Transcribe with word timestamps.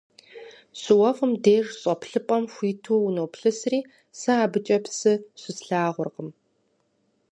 ЩыуэфӀым 0.81 1.31
деж 1.43 1.67
щӀэплъыпӀэм 1.79 2.43
хуиту 2.53 3.03
уноплъысри, 3.07 3.79
сэ 4.19 4.31
абыкӀэ 4.43 4.77
псы 4.83 5.13
щыслъагъуркъым. 5.39 6.29